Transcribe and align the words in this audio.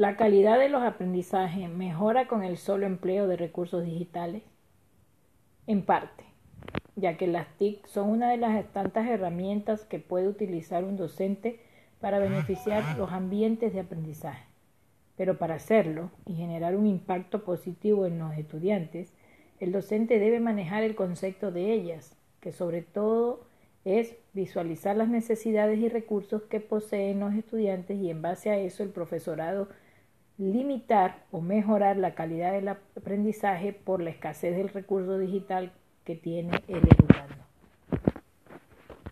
La 0.00 0.16
calidad 0.16 0.58
de 0.58 0.70
los 0.70 0.82
aprendizajes 0.82 1.68
mejora 1.68 2.26
con 2.26 2.42
el 2.42 2.56
solo 2.56 2.86
empleo 2.86 3.26
de 3.26 3.36
recursos 3.36 3.84
digitales. 3.84 4.42
En 5.66 5.82
parte, 5.84 6.24
ya 6.96 7.18
que 7.18 7.26
las 7.26 7.46
TIC 7.58 7.86
son 7.86 8.08
una 8.08 8.30
de 8.30 8.38
las 8.38 8.64
tantas 8.72 9.06
herramientas 9.06 9.84
que 9.84 9.98
puede 9.98 10.26
utilizar 10.26 10.84
un 10.84 10.96
docente 10.96 11.60
para 12.00 12.18
beneficiar 12.18 12.96
los 12.96 13.12
ambientes 13.12 13.74
de 13.74 13.80
aprendizaje. 13.80 14.46
Pero 15.18 15.36
para 15.36 15.56
hacerlo 15.56 16.10
y 16.24 16.32
generar 16.32 16.76
un 16.76 16.86
impacto 16.86 17.44
positivo 17.44 18.06
en 18.06 18.20
los 18.20 18.34
estudiantes, 18.38 19.12
el 19.58 19.70
docente 19.70 20.18
debe 20.18 20.40
manejar 20.40 20.82
el 20.82 20.94
concepto 20.94 21.52
de 21.52 21.74
ellas, 21.74 22.16
que 22.40 22.52
sobre 22.52 22.80
todo 22.80 23.44
es 23.84 24.16
visualizar 24.32 24.96
las 24.96 25.10
necesidades 25.10 25.78
y 25.78 25.90
recursos 25.90 26.44
que 26.44 26.60
poseen 26.60 27.20
los 27.20 27.34
estudiantes 27.34 27.98
y 27.98 28.08
en 28.08 28.22
base 28.22 28.48
a 28.48 28.56
eso 28.56 28.82
el 28.82 28.88
profesorado 28.88 29.68
limitar 30.40 31.26
o 31.30 31.42
mejorar 31.42 31.98
la 31.98 32.14
calidad 32.14 32.52
del 32.52 32.68
aprendizaje 32.68 33.74
por 33.74 34.00
la 34.00 34.10
escasez 34.10 34.56
del 34.56 34.70
recurso 34.70 35.18
digital 35.18 35.72
que 36.04 36.16
tiene 36.16 36.62
el 36.66 36.78
educando. 36.78 37.49